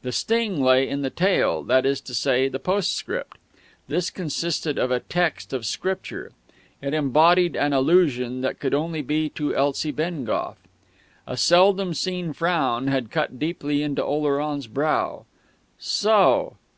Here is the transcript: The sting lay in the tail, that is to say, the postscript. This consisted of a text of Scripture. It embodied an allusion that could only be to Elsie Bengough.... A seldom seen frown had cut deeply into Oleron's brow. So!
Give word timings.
The 0.00 0.12
sting 0.12 0.62
lay 0.62 0.88
in 0.88 1.02
the 1.02 1.10
tail, 1.10 1.62
that 1.64 1.84
is 1.84 2.00
to 2.00 2.14
say, 2.14 2.48
the 2.48 2.58
postscript. 2.58 3.36
This 3.86 4.08
consisted 4.08 4.78
of 4.78 4.90
a 4.90 5.00
text 5.00 5.52
of 5.52 5.66
Scripture. 5.66 6.32
It 6.80 6.94
embodied 6.94 7.54
an 7.54 7.74
allusion 7.74 8.40
that 8.40 8.60
could 8.60 8.72
only 8.72 9.02
be 9.02 9.28
to 9.28 9.54
Elsie 9.54 9.92
Bengough.... 9.92 10.56
A 11.26 11.36
seldom 11.36 11.92
seen 11.92 12.32
frown 12.32 12.86
had 12.86 13.10
cut 13.10 13.38
deeply 13.38 13.82
into 13.82 14.02
Oleron's 14.02 14.68
brow. 14.68 15.26
So! 15.78 16.56